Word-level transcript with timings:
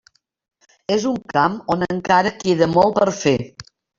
És 0.95 1.05
un 1.09 1.19
camp 1.33 1.59
on 1.75 1.85
encara 1.87 2.31
queda 2.39 2.71
molt 2.79 2.97
per 2.99 3.09
fer. 3.21 3.37